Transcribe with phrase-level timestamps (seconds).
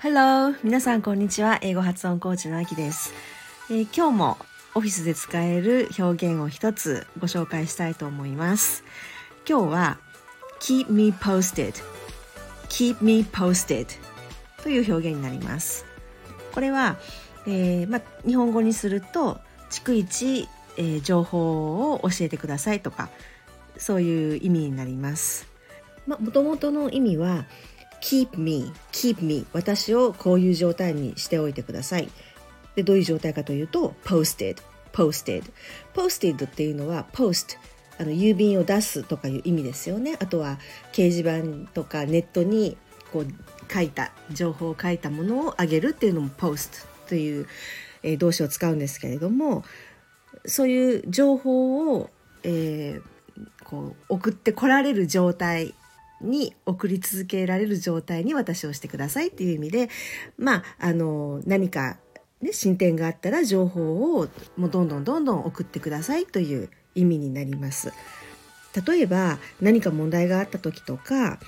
[0.00, 0.54] Hello!
[0.64, 1.58] 皆さんこんにちは。
[1.60, 3.12] 英語発音コーチのあきです、
[3.70, 4.38] えー、今日も
[4.74, 8.82] オフィスで使える表現を一つご紹介したいと思います。
[9.46, 9.98] 今日は
[10.62, 11.74] keep me posted
[12.70, 13.88] keep me posted
[14.62, 15.84] という表現になります。
[16.54, 16.96] これは、
[17.46, 19.38] えーま、日本語にすると
[19.70, 20.48] 逐一、
[20.78, 23.10] えー、情報を教えてくださいとか
[23.76, 25.46] そういう意味になります。
[26.06, 27.46] ま、もともとの意味は
[28.00, 32.08] keep me, keep me 私をこういう状態にしておいてください。
[32.74, 34.56] でどういう状態かというと posted,
[34.92, 35.44] posted,
[35.94, 37.58] posted っていうのは post
[37.98, 40.16] あの郵便を出すとかいう意味ですよね。
[40.20, 40.58] あとは
[40.92, 42.76] 掲示板とかネットに
[43.12, 47.46] こう書いた情報を書いたものをあげるっていうのも post という、
[48.02, 49.64] えー、動詞を使うんですけれども
[50.46, 52.10] そういう情報を、
[52.42, 53.02] えー、
[53.64, 55.74] こう送ってこられる状態
[56.20, 59.90] に送り続けられる状態に私をしてくださいっていう意味で
[60.38, 61.98] まああの何か、
[62.40, 67.92] ね、進展があったら情報をもうどんどんどんどん送ってくださいという意味になります。
[68.86, 71.38] 例えば何か問題があった時とか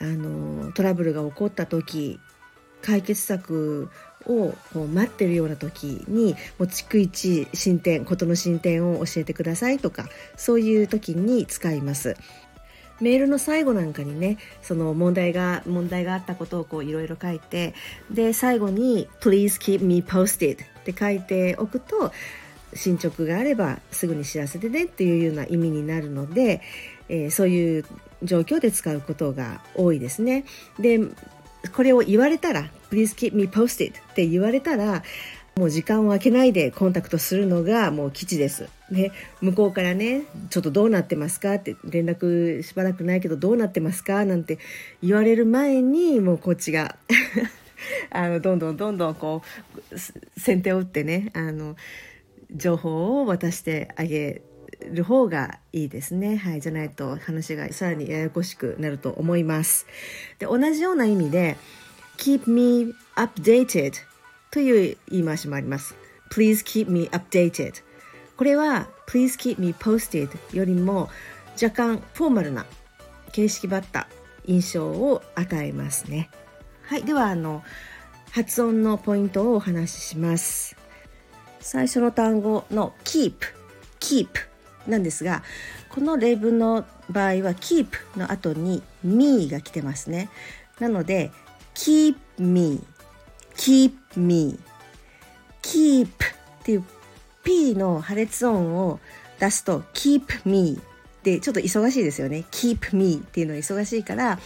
[0.00, 2.18] あのトラブルが起こった時
[2.82, 3.88] 解決策
[4.26, 12.16] をこう待ってるような時にもう逐一進展事の進展を教えてくださいとかそういう時に使います。
[13.00, 17.74] メールの最後なんかにねその問題が問題があったことをこういろいろ書いて
[18.10, 22.12] で最後に「Please keep me posted」って書いておくと
[22.74, 26.62] 進捗があればすぐに知らせてねっていうような意味になるので、
[27.08, 27.84] えー、そういう
[28.22, 30.44] 状況で使うことが多いですね。
[30.78, 31.00] で
[31.72, 35.02] これを言われたら「Please keep me posted」って言われたら
[35.56, 38.68] もう時間を空けないでコンタクトするのがもう基地です。
[38.90, 44.24] で向こうからね「ちょっとどうなってますか?」って連絡しばらくないけどどうなってますか？
[44.24, 44.58] なんて
[45.02, 46.96] 言われる前にもうこっちが
[48.10, 49.42] あのどんどんどんどんこ
[49.90, 51.76] う先手を打ってねあの
[52.54, 54.42] 情報を渡してあげ
[54.90, 56.36] る方がいいですね。
[56.36, 56.60] はい。
[56.60, 59.86] じゃないと話がさらにややこしくなると思います。
[60.38, 61.56] で、同じような意味で
[62.18, 63.94] keep me updated
[64.50, 65.94] という言い回しもあります。
[66.30, 67.82] please keep me updated
[68.36, 71.10] これは please keep me posted よりも
[71.62, 72.64] 若干フォーマルな
[73.32, 74.08] 形式ばった
[74.46, 76.30] 印象を与えますね。
[76.84, 77.04] はい。
[77.04, 77.62] では、あの、
[78.32, 80.76] 発音のポイントをお話しします。
[81.60, 83.34] 最初の単語の keep
[84.00, 84.26] keep
[84.86, 85.42] なんですが
[85.88, 90.28] この例文の場合は keep の後に me が来てますね。
[90.80, 91.30] なので
[91.74, 92.82] keep me
[93.54, 94.58] keep me
[95.62, 96.08] keep っ
[96.64, 96.84] ていう
[97.44, 99.00] P の破裂音を
[99.38, 100.80] 出すと keep me
[101.22, 102.44] でちょっと忙しいですよね。
[102.50, 104.38] keep me っていうの忙しいから、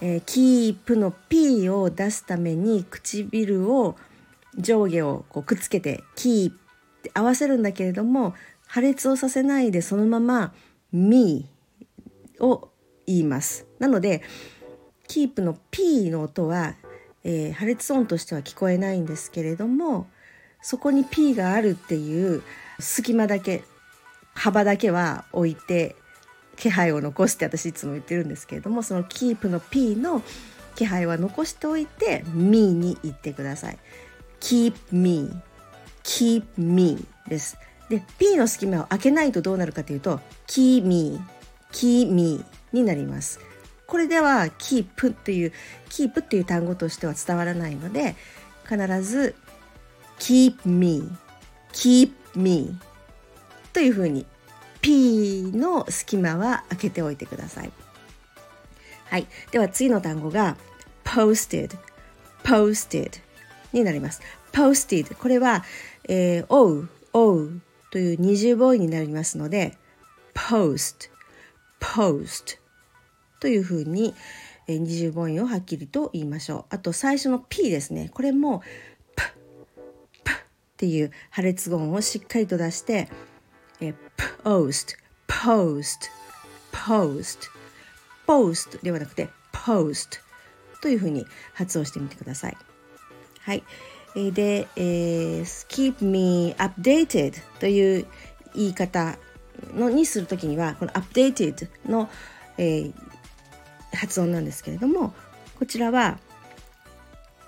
[0.00, 3.96] えー、keep の P を出すために唇を
[4.56, 6.54] 上下をこうくっつけてキーっ
[7.02, 8.34] て合わせるんだけれども
[8.68, 10.54] 破裂をさせないでそのまま
[10.92, 11.48] me
[12.38, 12.68] を
[13.06, 13.66] 言います。
[13.78, 14.22] なので
[15.08, 16.74] キープの P の音は、
[17.24, 20.06] えー、破裂音としては聞こえないんですけれども
[20.60, 22.42] そこに P があるっていう
[22.78, 23.64] 隙間だけ
[24.34, 25.96] 幅だけは置いて
[26.56, 30.22] 気配を残して私いつも言ってるんですけれどもそのキープの P の
[30.74, 33.78] 気配は残しておいて me に言ってください。
[34.40, 35.30] keep me
[36.04, 37.56] keep me です
[37.88, 41.20] で P の隙間を開けないとどうなるかというと keep me
[41.72, 43.40] keep me になります
[43.86, 45.52] これでは keep っていう
[45.88, 48.16] keep っていう単語としては伝わらないので
[48.68, 49.34] 必ず
[50.18, 51.10] keep me
[51.72, 52.78] keep me
[53.72, 54.26] というふうに
[54.80, 57.72] P の隙間は開けておいてください。
[59.06, 59.26] はい。
[59.50, 60.56] では次の単語が
[61.04, 61.76] posted
[62.42, 63.20] posted
[63.72, 64.20] になります。
[64.52, 65.64] posted これは、
[66.08, 67.60] えー、おう、おう
[67.90, 69.76] という二重母音になりますので
[70.34, 71.10] post
[71.80, 72.58] post
[73.40, 74.14] というふうに、
[74.66, 76.74] 二重母音をはっきりと言いましょう。
[76.74, 78.10] あと最初の p ですね。
[78.12, 78.62] これも
[79.16, 79.24] p,
[80.24, 80.36] p っ
[80.76, 83.08] ていう破裂音をしっかりと出して、
[83.80, 83.94] え、
[84.44, 84.96] post
[85.26, 86.10] post
[86.72, 87.48] post
[88.26, 90.20] post ではなくて post
[90.82, 91.24] というふうに
[91.54, 92.56] 発音してみてください。
[93.40, 93.62] はい。
[94.32, 98.06] で、えー、keep me updated という
[98.54, 99.16] 言い方
[99.74, 102.08] のにするときには、この updated の、
[102.56, 102.92] えー、
[103.92, 105.14] 発音なんですけれども、
[105.58, 106.18] こちらは、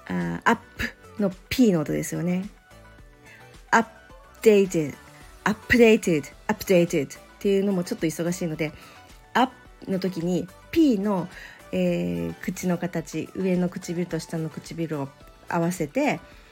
[0.08, 0.62] あ up
[1.18, 2.48] の P の音ですよね。
[4.40, 4.94] updated,
[5.44, 8.72] updated, updated っていうのもちょっと忙しいので
[9.34, 9.52] 「up」
[9.88, 11.28] の時に P の、
[11.72, 15.08] えー、口の形上の唇と下の唇を
[15.48, 16.20] 合わせて「」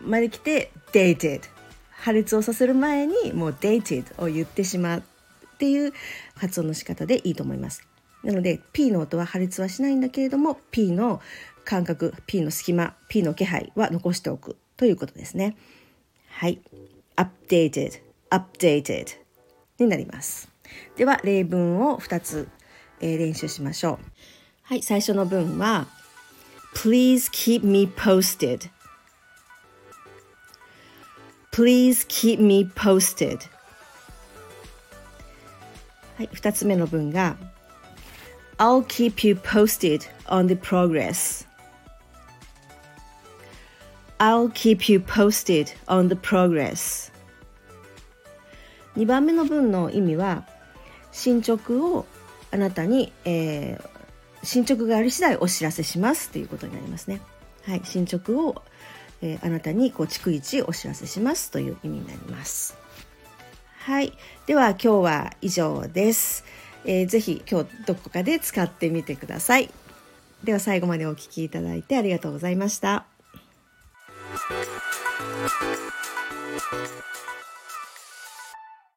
[0.00, 1.42] まで来て「dated」
[1.90, 5.92] 破裂をさせる前にもう dated を言ってしまうっていう
[6.34, 7.86] 発音の仕方でいいと思います。
[8.22, 11.20] なので P の音は破裂はしないんだけれども P の
[11.64, 15.56] 感覚 P の隙間 P の気配は残しておくということですね。
[16.28, 16.60] はい。
[17.16, 18.00] updated,
[18.30, 19.08] updated
[19.78, 20.50] になります。
[20.96, 22.48] では例文を2つ、
[23.00, 24.06] えー、練習しましょう。
[24.62, 25.88] はい、最初の文は
[26.74, 28.70] Please keep me posted
[31.60, 33.38] Please keep me posted
[36.16, 37.36] はい、2つ目の文が
[38.56, 41.46] I'll keep you posted on the progress
[44.18, 47.12] I'll keep you posted on the progress
[48.96, 50.46] 2番目の文の意味は
[51.12, 52.06] 進捗を
[52.52, 57.20] あなたに、えー、進捗があり次第お知らせしますということになりますね。
[57.66, 58.62] はい、進捗を
[59.22, 62.76] えー、あなたにこう逐一お知らせしますという意味になります。
[63.78, 64.12] はい。
[64.46, 66.44] では今日は以上です。
[66.84, 69.70] えー、ぜひ今日どこかで使ってみてください。
[70.44, 73.04] では最後までお聴きいただいてありがとうございました。